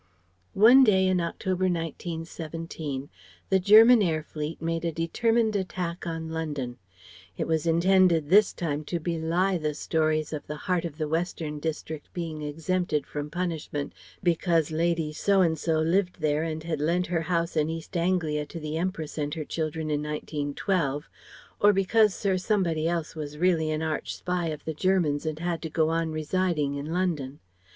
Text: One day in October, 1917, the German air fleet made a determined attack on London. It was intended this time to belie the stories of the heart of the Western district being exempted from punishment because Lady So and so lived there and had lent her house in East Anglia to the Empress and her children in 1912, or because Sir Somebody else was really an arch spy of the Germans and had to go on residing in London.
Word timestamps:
One 0.55 0.83
day 0.83 1.05
in 1.05 1.21
October, 1.21 1.65
1917, 1.65 3.07
the 3.51 3.59
German 3.59 4.01
air 4.01 4.23
fleet 4.23 4.59
made 4.59 4.83
a 4.83 4.91
determined 4.91 5.55
attack 5.55 6.07
on 6.07 6.27
London. 6.31 6.79
It 7.37 7.45
was 7.45 7.67
intended 7.67 8.27
this 8.27 8.51
time 8.51 8.83
to 8.85 8.99
belie 8.99 9.59
the 9.59 9.75
stories 9.75 10.33
of 10.33 10.47
the 10.47 10.55
heart 10.55 10.85
of 10.85 10.97
the 10.97 11.07
Western 11.07 11.59
district 11.59 12.11
being 12.15 12.41
exempted 12.41 13.05
from 13.05 13.29
punishment 13.29 13.93
because 14.23 14.71
Lady 14.71 15.13
So 15.13 15.41
and 15.41 15.55
so 15.55 15.79
lived 15.79 16.19
there 16.19 16.41
and 16.41 16.63
had 16.63 16.81
lent 16.81 17.05
her 17.05 17.21
house 17.21 17.55
in 17.55 17.69
East 17.69 17.95
Anglia 17.95 18.47
to 18.47 18.59
the 18.59 18.77
Empress 18.79 19.19
and 19.19 19.31
her 19.35 19.45
children 19.45 19.91
in 19.91 20.01
1912, 20.01 21.07
or 21.59 21.71
because 21.73 22.15
Sir 22.15 22.37
Somebody 22.39 22.87
else 22.87 23.13
was 23.15 23.37
really 23.37 23.69
an 23.69 23.83
arch 23.83 24.15
spy 24.15 24.47
of 24.47 24.65
the 24.65 24.73
Germans 24.73 25.27
and 25.27 25.37
had 25.37 25.61
to 25.61 25.69
go 25.69 25.89
on 25.89 26.11
residing 26.11 26.73
in 26.73 26.87
London. 26.87 27.37